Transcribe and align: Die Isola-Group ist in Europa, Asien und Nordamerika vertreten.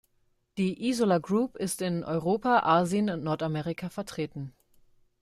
Die 0.57 0.89
Isola-Group 0.89 1.55
ist 1.57 1.79
in 1.83 2.03
Europa, 2.03 2.61
Asien 2.63 3.11
und 3.11 3.23
Nordamerika 3.23 3.89
vertreten. 3.89 4.51